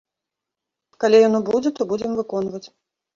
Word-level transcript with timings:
Калі 1.03 1.19
яно 1.27 1.39
будзе, 1.49 1.69
то 1.81 1.87
будзем 1.91 2.11
выконваць. 2.21 2.63